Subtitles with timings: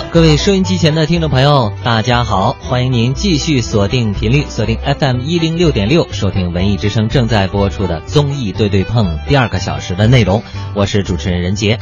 [0.00, 10.42] 各位收音机前的听众朋友，大家好，欢迎您继续锁定频率，锁定 FM 一零六点六，收听文艺之声正在播出的综艺对对碰第二个小时的内容。
[10.74, 11.78] 我是主持人任杰。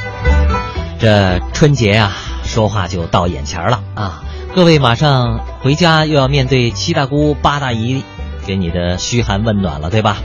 [0.99, 2.13] 这春节呀，
[2.45, 4.23] 说话就到眼前了啊！
[4.55, 8.05] 各位马上回家又要面对七大姑八大姨
[8.47, 10.19] 给你的嘘寒问暖了，对吧？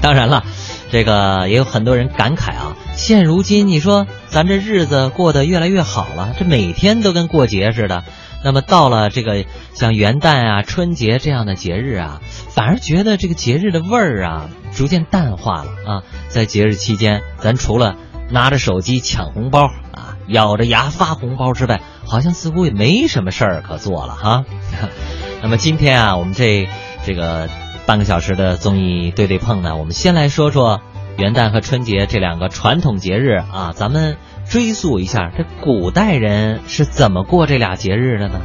[0.00, 0.44] 当然了。
[0.90, 8.04] 这个也有很多人感慨啊，现如今你说咱这日子过得越来越好了，这每天都跟过节似的。
[8.42, 16.02] 那么到了这个像元旦啊、春节这样的节日啊，反而觉得这个节日的味儿啊逐渐淡化了啊。
[16.28, 17.96] 在节日期间，咱除了
[18.30, 24.44] 拿着手机抢红包啊、咬着牙发红包之外，好像似乎也没什么事儿可做了哈。
[25.42, 26.68] 那么今天啊，我们这
[27.04, 27.48] 这个。
[27.86, 30.80] 半个小时的综艺对对碰呢，我们先来说说
[31.16, 34.16] 元旦和春节这两个传统节日啊，咱们
[34.48, 38.40] 追溯一下，这古代人是怎么过这俩节日的呢？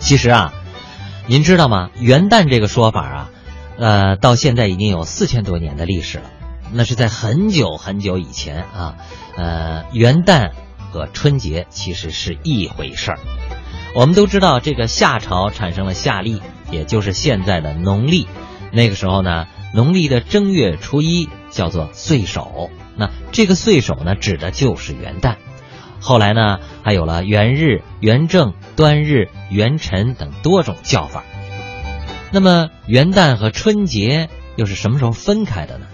[0.00, 0.52] 其实啊，
[1.26, 1.90] 您知道吗？
[2.00, 3.30] 元旦这个说法啊，
[3.78, 6.24] 呃，到现在已经有四千多年的历史了。
[6.72, 8.96] 那是在很久很久以前啊，
[9.36, 10.50] 呃，元旦
[10.90, 13.18] 和春节其实是一回事儿。
[13.94, 16.42] 我们都知道，这个夏朝产生了夏历。
[16.70, 18.28] 也就是现在的农历，
[18.72, 25.36] 那个时候呢，农历的正月初一叫做岁首，那这个岁首呢，指的就是元旦。
[26.00, 31.24] 后来呢，还有了元日、元正、端日、元辰等多种叫法。
[32.30, 35.86] 那么元旦和春节又是什么时候分开的呢？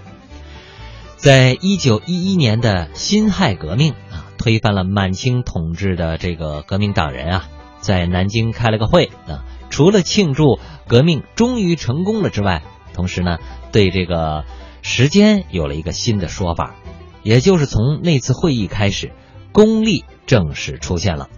[1.17, 9.43] 在一九一一年的辛亥革命啊，推翻了满清统治的这个革命党人啊，在南京开了个会啊。
[9.71, 12.61] 除了庆祝革命终于成功了之外，
[12.95, 13.37] 同时呢，
[13.73, 14.45] 对这个
[14.81, 16.75] 时间有了一个新的说法，
[17.21, 19.11] 也就是从那次会议开始，
[19.51, 21.29] 公历正式出现了，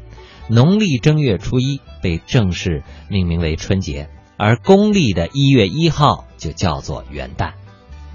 [0.48, 7.54] 农历正月初一被正式命名为春节，而公历的一月一号就叫做元旦。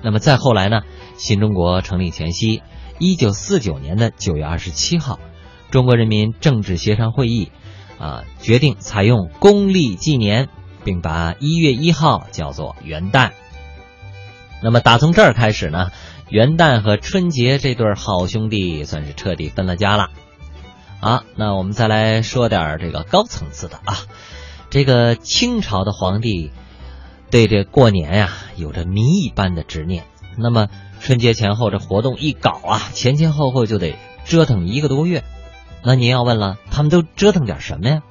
[0.02, 0.82] 那么再后来呢，
[1.16, 2.62] 新中国成立前夕，
[2.98, 5.18] 一九四九年的九月二十七号，
[5.70, 7.50] 中国人民政治协商会议。
[7.98, 10.48] 啊，决定采用公历纪年，
[10.84, 13.30] 并把一月一号叫做元旦。
[14.62, 15.90] 那么打从这儿开始呢，
[16.28, 20.10] 元旦和春节这对好兄弟算是彻底分了家了。
[21.00, 23.98] 啊，那我们再来说点这个高层次的啊，
[24.70, 26.52] 这个清朝的皇帝
[27.30, 30.04] 对这过年呀有着谜一般的执念。
[30.38, 30.68] 那么
[31.00, 35.24] 春节前后这活动一搞啊，前前后后就得折腾一个多月。
[35.82, 38.02] 那您要问了，他们都折腾点什么呀？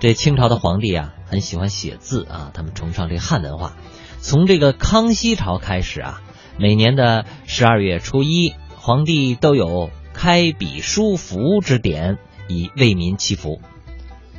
[0.00, 3.74] 这清朝的皇帝啊，很喜欢写字啊，他们崇尚这汉文化。
[4.20, 6.22] 从这个康熙朝开始啊，
[6.56, 13.60] 每年的十二月初一，皇帝都有开笔书符之典，以为民祈福。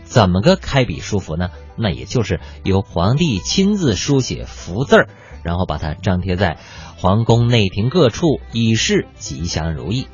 [0.06, 1.50] 怎么个开笔书符呢？
[1.76, 5.10] 那也就是由皇帝亲自书写福字儿，
[5.44, 6.58] 然后把它张贴在
[6.96, 10.08] 皇宫内廷各处，以示吉祥如意。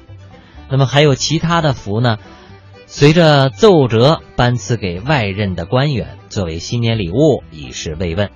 [0.71, 2.17] 那么还有其他的福呢？
[2.87, 8.29] 随着奏折颁赐给外任的官员，作为新年礼物，以示慰问。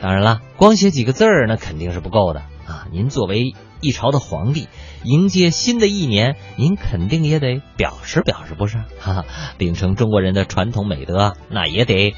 [0.00, 2.86] 当然了，光写几个字儿那肯定是不够的啊！
[2.92, 4.68] 您作为一朝的皇帝，
[5.02, 8.78] 迎接新的一年，您肯定也得表示表示，不是？
[9.00, 9.24] 哈哈，
[9.56, 12.14] 秉承中国人的传统美德，那也得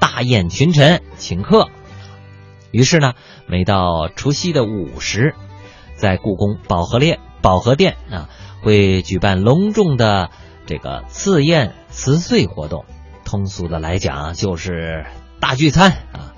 [0.00, 1.68] 大宴群臣，请客。
[2.72, 3.12] 于是呢，
[3.46, 5.34] 每到除夕的午时，
[5.94, 8.28] 在故宫保和殿，保和殿啊。
[8.62, 10.28] 会举办隆重的
[10.66, 12.84] 这个赐宴辞岁活动，
[13.24, 15.06] 通俗的来讲就是
[15.40, 16.34] 大聚餐啊，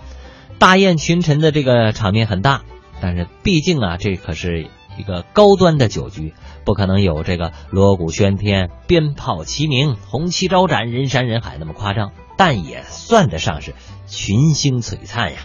[0.59, 2.63] 大宴群臣的这个场面很大，
[3.01, 6.35] 但是毕竟啊，这可是一个高端的酒局，
[6.65, 13.75] 不可能有这个锣鼓喧天、鞭炮齐鸣、红旗招展、人山人海那么夸张，但也算得上是
[14.07, 15.41] 群星璀璨呀。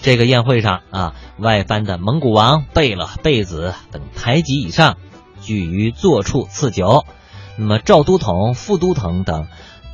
[0.00, 4.96] 这个宴会上啊，外藩的蒙古王贝勒、贝子等台级以上。
[5.42, 7.04] 聚于座处赐酒，
[7.56, 9.48] 那么赵都统、副都统等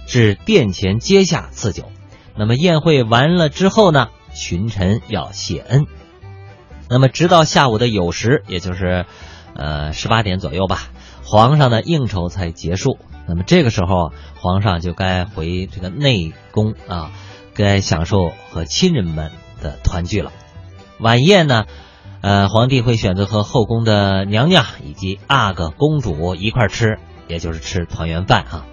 [0.06, 1.84] 至殿前阶下赐酒。
[2.36, 5.86] 那么宴会完了之后呢，群臣要谢恩。
[6.88, 9.06] 那么直到下午的酉时，也就是
[9.54, 10.88] 呃十八点左右吧，
[11.24, 12.98] 皇上的应酬才结束。
[13.26, 17.10] 那么这个时候，皇上就该回这个内宫啊，
[17.54, 20.32] 该享受和亲人们的团聚了。
[20.98, 21.64] 晚宴呢？
[22.20, 28.66] 呃，皇帝会选择和后宫的娘娘以及阿哥公主一块吃，也就是吃团圆饭啊。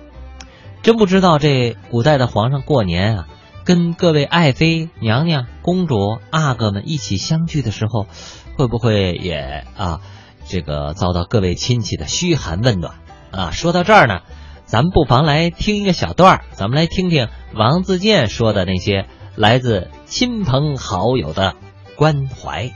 [0.82, 3.28] 真不知道这古代的皇上过年啊，
[3.66, 8.08] 跟各位爱妃、娘娘、公主、阿哥们一起相聚的时候，
[8.56, 10.00] 会不会也啊，
[10.48, 12.94] 这个遭到各位亲戚的嘘寒问暖
[13.32, 13.52] 啊？
[13.52, 14.22] 说到这儿呢，
[14.64, 19.06] 咱们不妨来听一个小段儿，咱们来听听王自健说的那些
[19.36, 21.56] 来自亲朋好友的
[21.98, 22.72] 关怀。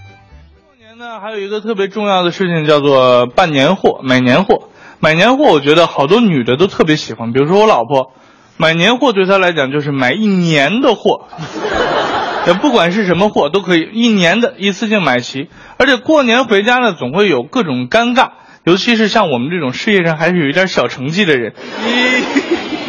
[0.68, 4.68] 过年呢，还有一个特别重要的事情叫做办年货、买年货。
[5.04, 8.14] 买年货，我觉得好多女的都特别喜欢，比如说我老婆，
[8.56, 11.28] 买年货对她来讲就是买一年的货，
[12.48, 15.50] 也不管是什么货都可以一年的一次性买齐。
[15.76, 18.30] 而且过年回家呢，总会有各种尴尬，
[18.64, 21.54] 尤其是像我们这种事业上还是有一点小成绩的人，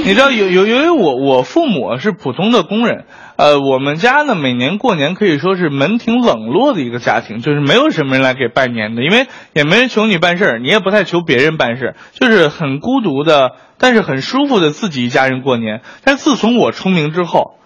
[0.04, 3.04] 你知道由由由于我我父母是普通的工人。
[3.36, 15.80] 呃，我们家呢，每年过年可以说是门庭冷落的一个家庭，就是没有什么人来给拜年的，因为也没人求你办事儿，你也不太求别人办事儿，就是很孤独的，但是很舒服的自己一家人过年。
[16.04, 17.58] 但自从我出名之后，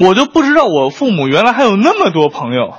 [0.00, 2.74] 我就不知道我父母原来还有那么多朋友。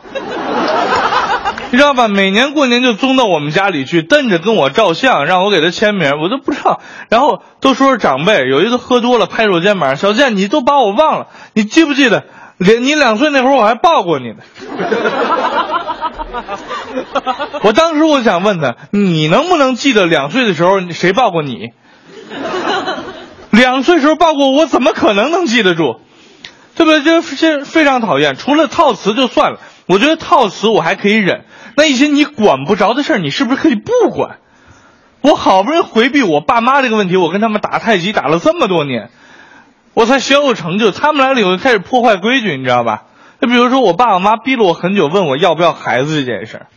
[1.73, 2.07] 你知道吧？
[2.07, 6.79] 每年过年就宗到我们家里去，瞪着跟我照相，让我给他签名，我都不知道。
[7.09, 12.25] 然后都说是长辈，有一个喝多了拍着我肩膀：“小健，你都把我忘了，你记不记得？
[12.59, 14.43] 两你两岁那会儿我还抱过你呢。”
[17.63, 21.69] 我当时我想问他：“你能不能记得两岁的时候谁抱过你？
[23.49, 25.99] 两岁时候抱过我，怎么可能能记得住？
[26.75, 27.01] 对不对？
[27.01, 28.35] 这这非常讨厌。
[28.35, 29.59] 除了套词就算了，
[29.93, 31.45] 我觉得套词我还可以忍。”
[31.77, 34.37] 那一些你管不着的事儿，你是不是可以不管？
[35.21, 39.09] 我好不容易回避我爸妈这个问题，我跟他们打太极打了这么多年，
[39.93, 40.91] 我才小有成就。
[40.91, 43.03] 他们来了以后开始破坏规矩，你知道吧？
[43.41, 46.67] 就比如说我爸我妈逼了我很久，问我要不要孩子这件事儿，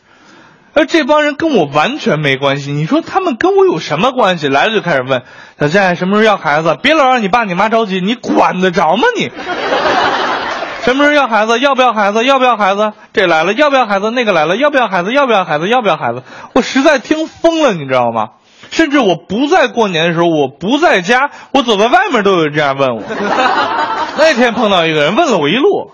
[0.75, 2.73] 而这帮人跟我完全没关系。
[2.73, 4.49] 你说他们跟我有什么关系？
[4.49, 5.23] 来了就开始问
[5.59, 6.77] 小健什么时候要孩子？
[6.83, 9.31] 别老让你爸你妈着急，你管得着吗你？
[10.87, 11.59] 什么时候要孩子？
[11.59, 12.25] 要不要孩子？
[12.25, 12.93] 要不要孩子？
[13.13, 14.13] 这来了，要不要孩子？
[14.13, 15.13] 那个来了，要不要孩子？
[15.13, 15.69] 要不要孩子？
[15.69, 16.23] 要不要孩子？
[16.55, 18.29] 我实在听疯了，你知道吗？
[18.71, 23.03] 甚至我不在过年的时候，我不在家，我走在外面都有人这样问我。
[24.17, 25.91] 那天碰到一个人问了我一路，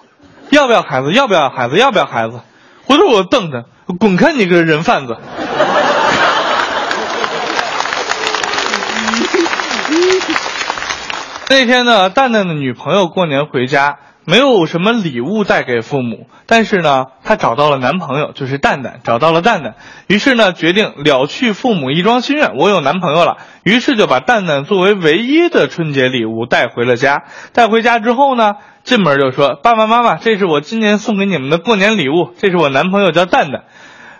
[0.50, 1.10] 要不要孩子？
[1.12, 1.78] 要不要孩子？
[1.78, 2.42] 要不要孩子？
[2.84, 3.64] 回头我瞪他，
[3.98, 5.16] 滚开你个人贩子！
[11.48, 13.96] 那天呢，蛋蛋的女朋友过年回家。
[14.24, 19.74] 没有什么礼物带给父母，但是呢，她找到了男朋友，就是蛋蛋，找到了蛋蛋，
[20.06, 27.24] 于是呢，决定了去父母一桩心愿，我有男朋友了，于是就把蛋蛋作为唯一的春节礼物带回了家。
[27.52, 28.54] 带回家之后呢，
[28.84, 33.64] 进门就说：“爸爸妈妈，这是我今年送给你们的过年礼物，这是我男朋友叫蛋蛋。”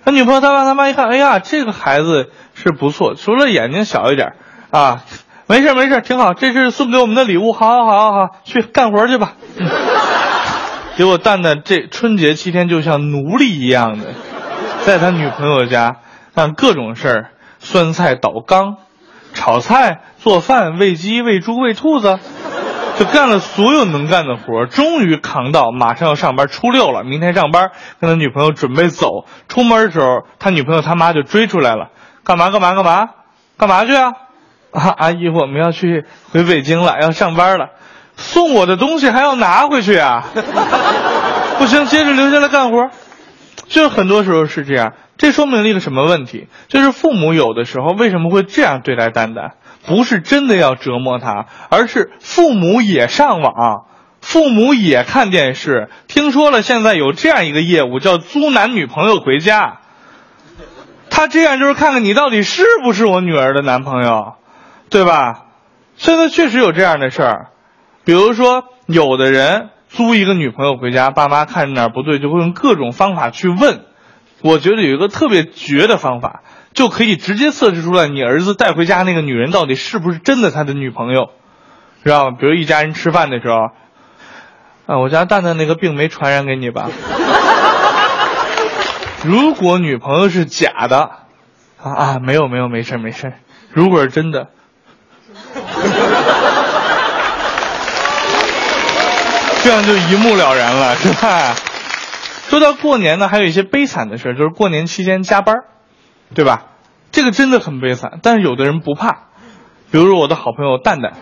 [0.05, 4.33] 他女朋友他爸他妈一看，哎呀，这个孩子是不错，除了眼睛小一点
[4.73, 5.05] 啊。
[5.47, 6.35] 没事没事，挺好。
[6.35, 9.33] 这是送给我们的礼物，好好好好好，去干活去吧。
[10.97, 14.15] 结果蛋蛋这春节七天就像奴隶一样的，
[14.83, 15.97] 在他女朋友家
[16.35, 18.77] 干各种事儿，酸菜倒缸，
[19.33, 22.19] 炒菜、做饭、喂鸡、喂猪、喂兔子，
[22.99, 29.25] 就干了所有能干的活终于扛到马上要上班，初六了，明天上班，跟他女朋友准备走。
[29.49, 31.89] 出门的时候，他女朋友他妈就追出来了，
[32.23, 33.09] 干嘛干嘛干嘛，
[33.57, 34.13] 干嘛去啊？
[34.73, 37.69] 啊，阿姨，我们要去回北京了，要上班了，
[38.17, 40.25] 送我的东西还要拿回去啊！
[41.59, 42.91] 不行，接着留下来干活。
[43.69, 46.49] 就是很多时候是这样，这说明了一个什么问题？
[46.69, 49.53] 就是父母有的时候为什么会这样对待蛋蛋？
[49.87, 53.85] 不是真的要折磨他，而是父母也上网，
[54.21, 55.89] 父母也看电视。
[56.07, 59.81] 听说了，现在有这样一个业务叫租男女朋友回家，
[61.11, 64.35] 他这样就是看看你到底是不是我女儿的男朋友。
[64.93, 65.47] 对吧？
[65.97, 67.49] 现在确实有这样的事儿，
[68.05, 73.87] 比如说，有的人租一个女朋友回家，爸妈看着哪儿不对，就会用各种方法去问。
[74.43, 76.43] 我觉得有一个特别绝的方法，
[76.75, 81.31] 就可以直接测试出来你儿子带回家那个女人到底是不是真的他的女朋友，
[82.05, 82.37] 知道吗？
[82.39, 83.71] 比如一家人吃饭的时候，
[84.87, 86.91] 啊，我家蛋蛋那个病没传染给你吧？
[89.25, 91.11] 如果女朋友是假的，
[91.81, 93.33] 啊啊，没有没有，没事没事。
[93.71, 94.49] 如果是真的。
[99.63, 101.55] 这样就一目了然了，是吧？
[102.49, 105.57] 说到过年呢，还有一些悲惨的事就是过年期间加班，
[106.35, 106.65] 对吧？
[107.13, 109.29] 这个真的很悲惨，但是有的人不怕，
[109.91, 111.13] 比如说我的好朋友蛋蛋，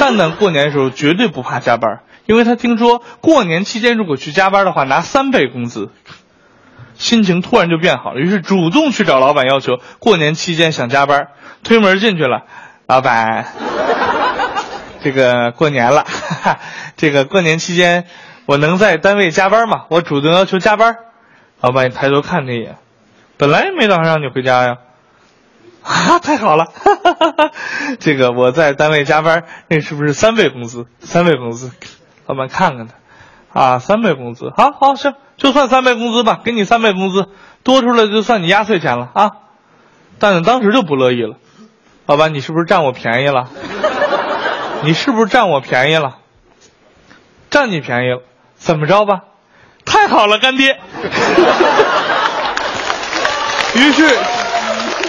[0.00, 5.90] 蛋蛋过年的时候绝对不怕加班，因为他听说过年期间如果去加班的话拿三倍工资，
[6.94, 11.28] 心情突然就变好了，于是主动去找老板要求过年期间想加班，
[11.64, 12.44] 推门进去了，
[12.88, 13.44] 老板。
[15.02, 16.06] 这个过年了，
[16.96, 18.06] 这个过年期间，
[18.46, 19.84] 我能在单位加班吗？
[19.90, 20.96] 我主动要求加班。
[21.60, 22.78] 老板，你抬头看他一眼，
[23.36, 24.78] 本来也没打算让你回家呀。
[25.82, 26.64] 啊， 太好了！
[26.64, 27.50] 哈哈哈
[28.00, 30.86] 这个我在单位加班，那是不是三倍工资？
[31.00, 31.70] 三倍工资，
[32.26, 32.88] 老板看看
[33.52, 37.28] 他，啊，三倍工资，好好行，就算三倍工资吧，给你三倍工资，
[37.62, 39.32] 多出来就算你压岁钱了啊！
[40.18, 41.36] 蛋蛋当时就不乐意了，
[42.08, 43.48] 老板，你是不是占我便宜了？
[44.82, 46.16] 你是不是占我便宜了？
[47.50, 48.22] 占你便宜了，
[48.56, 49.20] 怎么着吧？
[49.84, 50.76] 太好了，干爹！
[53.76, 54.08] 于是。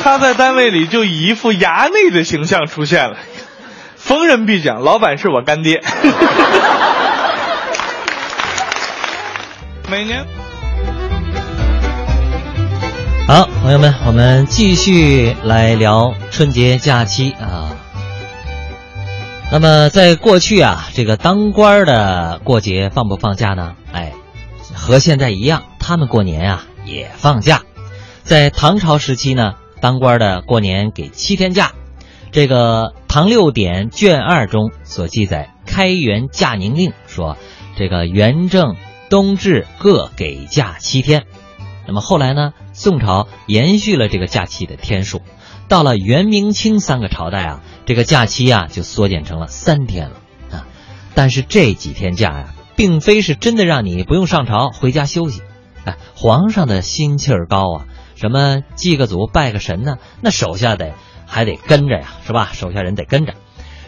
[0.02, 3.18] 他在单位里就以一副衙内的形象出现了，
[3.98, 5.84] 逢人必讲老板是我干爹。
[9.92, 10.26] 每年，
[13.30, 17.78] 好，朋友们，我们继续来聊春节假期啊。
[19.52, 23.76] 那么在过去啊，这个当官的过节放不放假呢？
[23.92, 24.14] 哎，
[24.74, 27.62] 和现在一样，他们过年啊也放假。
[28.24, 29.54] 在唐朝时期呢。
[29.80, 31.74] 当官的过年给七天假，
[32.32, 37.38] 这个《唐六典》卷二中所记载《开元假宁令》说，
[37.78, 38.76] 这个元正、
[39.08, 41.26] 冬至各给假七天。
[41.90, 45.24] 那么后来呢，宋朝延续了这个假期的天数，
[45.68, 50.18] 到了元、明、清三个朝代啊，这个假期啊就缩减成了三天了
[50.52, 50.68] 啊。
[51.16, 55.42] 但是这几天假呀，并非是真的让你不用上朝回家休息，
[55.84, 57.86] 哎，皇上的心气儿高啊。
[58.14, 59.98] 什么祭个祖拜个神呢？
[60.22, 60.94] 那手下得
[61.26, 62.52] 还得跟着呀，是吧？
[62.54, 63.34] 手下人得跟着。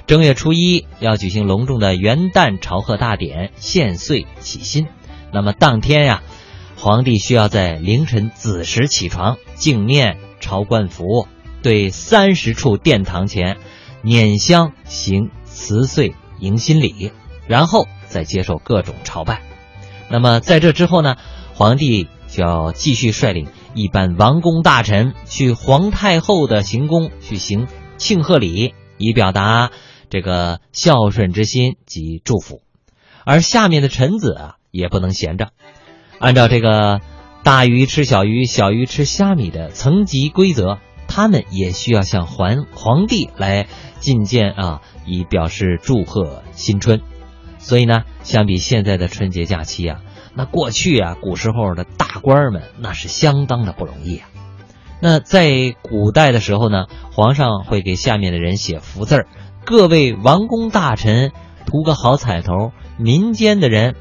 [0.07, 4.87] 正月初一要举行隆重的元旦朝贺大典，献岁启新。
[5.31, 6.23] 那么当天呀，
[6.77, 11.27] 皇帝需要在凌晨子时起床，敬念朝官服，
[11.61, 13.57] 对三十处殿堂前
[14.01, 17.11] 捻香行辞岁迎新礼，
[17.47, 19.41] 然后再接受各种朝拜。
[20.09, 21.17] 那么在这之后呢，
[21.53, 23.47] 皇帝就要继续率领。
[23.73, 29.71] 一般王公大臣去皇太后的行宫去行庆贺礼，以表达
[30.09, 32.61] 这个孝顺之心及祝福。
[33.23, 35.51] 而下面的臣子啊，也不能闲着，
[36.21, 37.01] 按照这个
[37.43, 43.65] 大鱼吃小鱼，小鱼吃虾米的层级规则，他们也需要向皇皇帝来
[44.01, 47.01] 觐见啊，以表示祝贺新春。
[47.57, 50.01] 所以呢，相比现在的春节假期啊。
[50.35, 54.29] 那过去啊，古时候的大官们那是相当的不容易啊。
[54.99, 59.27] 那在古代的时候呢，皇上会给下面的人写福字儿，
[59.65, 61.31] 各位王公大臣
[61.65, 62.71] 图个好彩头。
[62.99, 63.95] 民间的人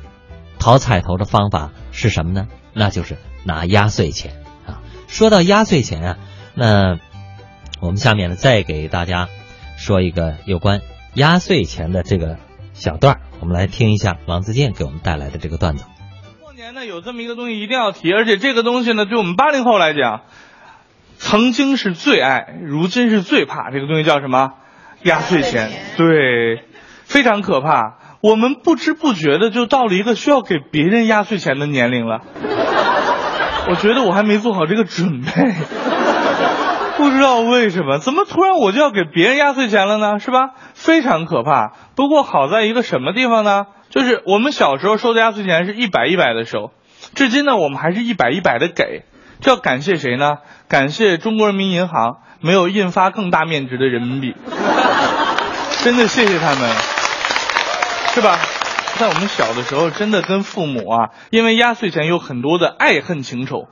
[0.58, 2.48] 讨彩头的方法是什么呢？
[2.72, 4.34] 那就是拿压岁钱
[4.66, 4.80] 啊。
[5.08, 6.18] 说到压岁钱啊，
[6.54, 6.98] 那
[7.80, 9.28] 我们下面呢再给大家
[9.76, 10.80] 说一个有关
[11.14, 12.38] 压岁钱的这个
[12.72, 15.84] 小段儿，我们来听一下王自健给我们带来的这个段子。
[16.40, 20.22] 过年呢有这么一个东西一定要提，而且这个东西呢，对我们八零后来讲，
[21.16, 23.70] 曾经是最爱，如今是最怕。
[23.70, 24.54] 这个东西叫什么？
[25.02, 25.70] 压岁钱。
[25.96, 26.64] 对，
[27.04, 27.96] 非常可怕。
[28.20, 32.20] 我们不知不觉的就到了一个需要给别人压岁钱的年龄了。
[33.68, 35.30] 我觉得我还没做好这个准备，
[36.96, 40.18] 不知道为什么，怎么突然我就要给别人压岁钱了呢？
[40.18, 40.50] 是吧？
[40.74, 41.72] 非常可怕。
[41.94, 43.66] 不过好在一个什么地方呢？
[43.90, 46.72] 就是我们小时候收的压岁钱是一百一百的收，
[47.14, 49.04] 至今呢我们还是一百一百的给，
[49.40, 50.36] 这要感谢谁呢？
[50.68, 54.34] 感谢中国人民银行没有印发更大面值的人民币，
[55.82, 56.70] 真的谢谢他们，
[58.12, 58.38] 是吧？
[58.98, 63.68] 在我们小的时候，真的跟父母啊，因为压岁钱有很多的爱恨情仇，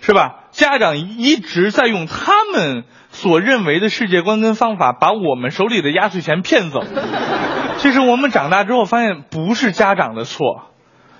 [0.00, 0.44] 是吧？
[0.50, 6.82] 家长一直在用他们所认为的世界观跟方法，把我们手里的压岁钱骗走。
[7.78, 10.70] 其实我们长大之后发现，不是家长的错，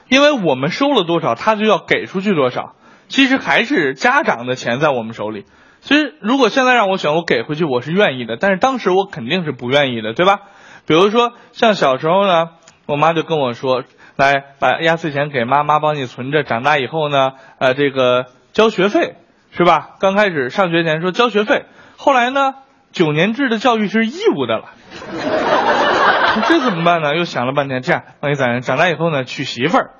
[0.09, 2.75] 因为我们收了多少，他就要给出去多少。
[3.09, 5.45] 其实还是家长的钱在我们手里。
[5.83, 10.41] 其实如果现在让我选，我给回去我是愿意的，但是当时我肯定是不愿意的，对吧？
[10.85, 12.51] 比如说像小时候呢，
[12.87, 13.85] 我妈就跟我说
[14.17, 19.17] ：“来把压岁钱给妈妈帮你存着，长大以后呢，呃，这个交学费，
[19.53, 19.91] 是吧？
[20.01, 21.65] 刚开始上学前说交学费，
[21.97, 22.55] 后来呢，
[22.91, 24.71] 九年制的教育是义务的了。
[26.49, 27.15] ”这怎么办呢？
[27.17, 29.91] 又想了半天，这样，万一咱长大以后呢，娶媳妇儿，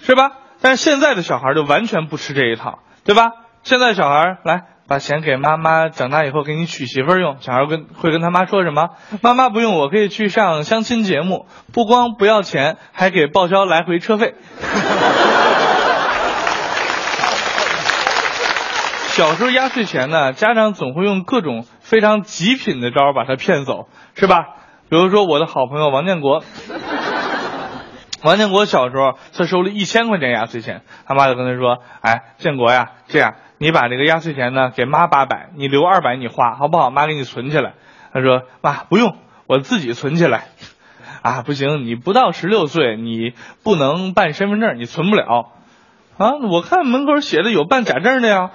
[0.00, 0.32] 是吧？
[0.60, 3.32] 但是现在的小孩就完全不吃这一套，对吧？
[3.64, 7.36] 现在小孩来把钱给妈妈，长大以后给你娶媳妇用。
[7.40, 8.90] 小孩跟会跟他妈说什么？
[9.22, 14.34] 妈妈不用，我可以去上相亲节目，不光不要钱，还给报销来回车费。
[19.14, 24.38] 小时候压岁钱呢，家长总会用各种非常极品的招把他骗走，是吧？
[24.88, 26.42] 比如说我的好朋友王建国，
[28.22, 36.90] 王建国小时候他收了一千块钱压岁钱，他妈就跟他说：“哎，建国呀，这样你把这个压岁钱呢给妈八百，你留二百你花，好不好？
[36.90, 37.74] 妈给你存起来。
[38.12, 39.16] 他说妈不用，
[39.46, 40.48] 我自己存起来。
[41.22, 45.52] 啊，不行，你不到十六岁，你不能办身份证，你存不了。
[46.18, 48.50] 啊，我看门口写的有办假证的呀，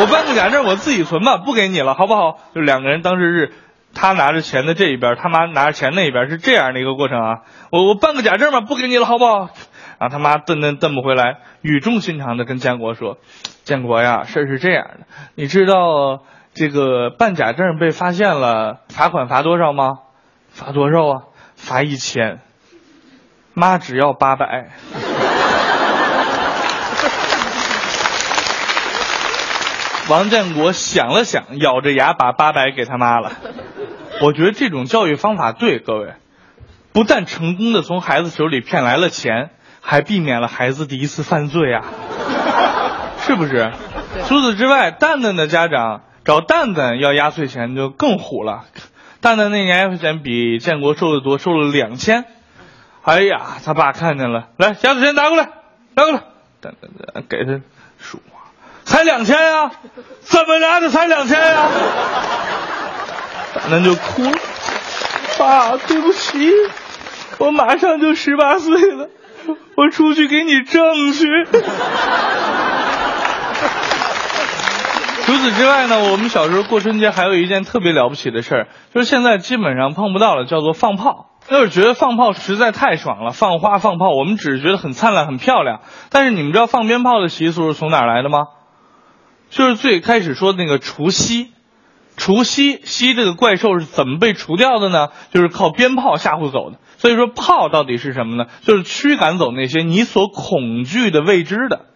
[0.00, 2.38] 我办个假证，我自己存吧，不给你了，好不好？
[2.54, 3.52] 就两个人当时是，
[3.92, 7.42] 他拿着钱的这一边，他妈拿着钱那一边，是这样的一个过程啊。
[7.70, 9.50] 我我办个假证吧，不给你了，好不好？
[9.98, 13.18] 然后他妈瞪瞪瞪不回来，语重心长的跟建国说
[13.64, 16.22] ：“建国呀，事儿是这样的，你知道
[16.54, 19.98] 这个办假证被发现了，罚款罚多少吗？
[20.50, 21.22] 罚多少啊？
[21.54, 22.40] 罚一千。
[23.54, 24.70] 妈只要八百。
[30.08, 33.32] ”王建国想了想，咬着牙把八百给他妈了。
[34.22, 36.14] 我觉得这种教育方法对，各位，
[36.92, 39.50] 不但成功的从孩子手里骗来了钱。
[39.88, 41.84] 还避免了孩子第一次犯罪啊，
[43.24, 43.70] 是不是？
[44.26, 48.64] 除此之外，蛋蛋的家长找蛋蛋要压岁钱就更虎了。
[49.20, 52.24] 蛋蛋那年压岁钱比建国收的多，收了两千。
[53.02, 55.50] 哎呀，他爸看见了，来压岁钱拿过来，
[55.94, 56.20] 拿过来。
[56.60, 57.60] 蛋蛋给他
[58.00, 58.20] 数，
[58.84, 59.70] 才两千呀？
[60.22, 61.68] 怎么拿的才两千呀？
[63.54, 64.32] 蛋蛋就哭了，
[65.38, 66.50] 爸，对不起，
[67.38, 69.10] 我马上就十八岁了。
[69.76, 71.26] 我出去给你挣去。
[75.26, 81.30] 除此之外呢，我们小时候过春节还有一件特别了不起的事儿，就是现在基本上碰不到了，叫做放炮。
[81.48, 85.80] 那是觉得放炮实在太爽了，放花放炮，我们只是觉得很灿烂、很漂亮。
[86.10, 88.46] 但是你们知道放鞭炮的习俗是从哪儿来的吗？
[89.50, 91.52] 就是最开始说的那个除夕。
[92.16, 95.08] 除夕，夕这个怪兽是怎么被除掉的呢？
[95.32, 96.78] 就是靠鞭炮吓唬走的。
[96.98, 98.46] 所以说，炮到底是什么呢？
[98.62, 101.86] 就是驱赶走那些你所恐惧的未知的。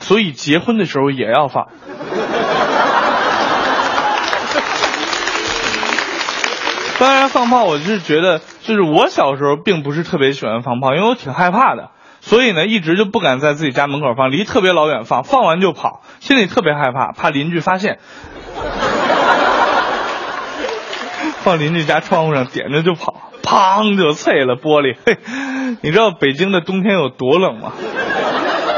[0.00, 1.68] 所以结婚的时候也要放。
[6.98, 17.98] 当然，放炮，我是觉得，就是我小时候并不是特别喜欢放炮，因为我挺害怕的，所以呢，一直就不敢在自己家门口放，离特别老远放，放完就跑，心里特别害怕，怕邻居发现。
[21.42, 24.96] 放邻居家窗户上，点着就跑，砰就碎了玻璃。
[25.04, 25.18] 嘿，
[25.82, 27.72] 你知道北京的冬天有多冷吗？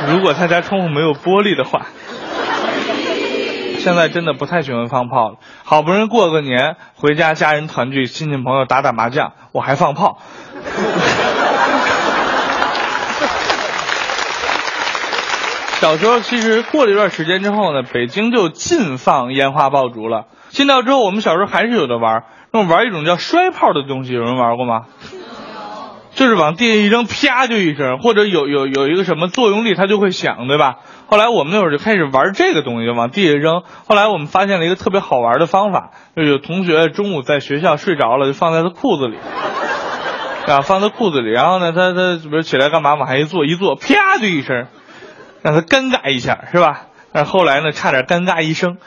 [0.08, 1.86] 如果他家窗户没有玻璃的话，
[3.78, 5.36] 现在真的不太喜欢放炮了。
[5.64, 10.18] 好不容易过个年，回家家人团聚，亲戚朋友打打麻将，我还放炮。
[15.80, 20.24] 小时候其实过了一段时间之后呢，北京就禁放烟花爆竹了。
[20.48, 22.24] 禁掉之后，我们小时候还是有的玩。
[22.50, 24.86] 那么玩一种叫摔炮的东西，有人玩过吗？
[26.14, 30.76] 就是往地下一扔，啪就一声，或者有有有一个什么作用力，它就会响，对吧？
[31.08, 33.62] 后来我们那会儿就开始玩这个东西，往地下扔。
[33.86, 39.18] 后来我们发现了一个特别好玩的方法，就有同学中午在学校睡着了，就放在他裤子里，
[40.50, 44.68] 啊，放在裤子里，然后呢，他他比如起来干嘛，往下一坐，一坐，啪就一声，
[45.46, 46.86] 让他尴尬一下，是吧？
[47.12, 48.78] 但后来呢，差点尴尬一生。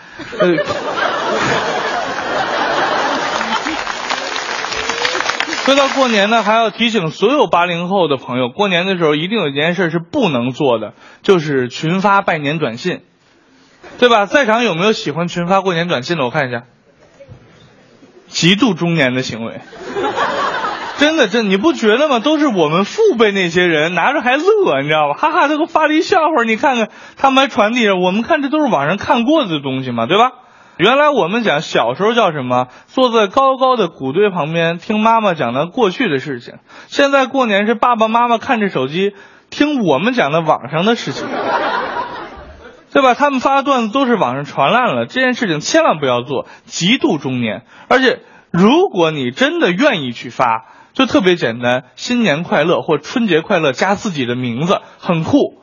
[5.63, 13.04] 说到过年呢，还要提醒所有八零后的朋友，过年的时候一定有一件事是不能做的，就是群发拜年短信，
[13.98, 14.26] 对吧？
[14.26, 16.26] 在场有没有喜欢群发过年短信的？
[16.26, 16.63] 我看一下，
[18.28, 19.62] 极度中年的行为，
[21.00, 22.20] 真的，真你不觉得吗？
[22.20, 25.18] 都是我们父辈那些人拿着还乐，你知道吧？
[25.18, 30.32] 哈哈，这个发了一笑话，你看看他们还传递着，我们看这都是网上看过的东西嘛，对吧？
[30.76, 32.68] 原来我们讲小时候叫什么？
[32.88, 36.56] 坐在高高的谷堆旁边听妈妈讲的过去的事情。
[36.88, 39.14] 现在过年是爸爸妈妈看着手机
[39.50, 41.26] 听我们讲的网上的事情，
[42.92, 43.14] 对吧？
[43.14, 47.64] 他们发的段子都是网上传烂了，这件事情千万不要做，极度中年。
[47.88, 48.20] 而且
[48.52, 50.66] 如果你真的愿意去发，
[51.00, 55.54] 就特别简单，新年快乐或春节快乐加自己的名字，很酷。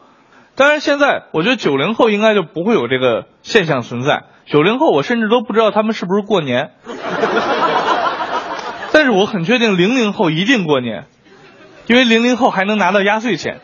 [0.55, 4.25] 当然，现在我觉得九零后应该就不会有这个现象存在。
[4.47, 6.71] 九零后，我甚至都不知道他们是不是过年，
[8.93, 11.05] 但是我很确定零零后一定过年，
[11.87, 13.61] 因为零零后还能拿到压岁钱。